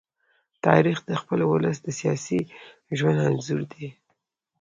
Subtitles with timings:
[0.65, 2.39] تاریخ د خپل ولس د سیاسي
[2.97, 3.87] ژوند انځور دی.